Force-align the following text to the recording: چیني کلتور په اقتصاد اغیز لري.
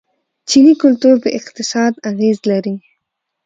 چیني 0.49 0.73
کلتور 0.83 1.15
په 1.23 1.29
اقتصاد 1.39 1.93
اغیز 2.11 2.37
لري. 2.49 2.75